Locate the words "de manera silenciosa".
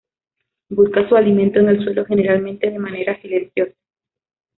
2.71-3.73